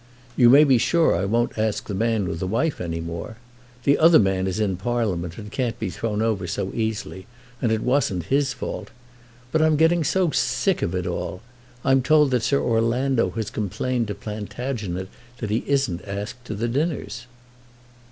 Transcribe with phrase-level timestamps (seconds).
[0.35, 3.37] "You may be sure I won't ask the man with the wife any more.
[3.83, 7.27] The other man is in Parliament and can't be thrown over so easily
[7.61, 8.89] and it wasn't his fault.
[9.51, 11.43] But I'm getting so sick of it all!
[11.85, 16.67] I'm told that Sir Orlando has complained to Plantagenet that he isn't asked to the
[16.67, 17.27] dinners."